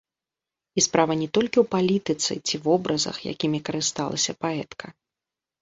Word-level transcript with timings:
І 0.81 0.83
справа 0.85 1.13
не 1.21 1.27
толькі 1.37 1.57
ў 1.63 1.71
палітыцы 1.75 2.31
ці 2.47 2.55
вобразах, 2.69 3.21
якімі 3.33 3.63
карысталася 3.69 4.31
паэтка. 4.47 4.85